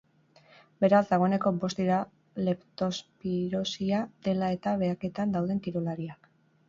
[0.83, 1.99] Beraz, dagoeneko bost dira
[2.47, 6.31] leptospirosia dela eta behaketan dauden kirolariak.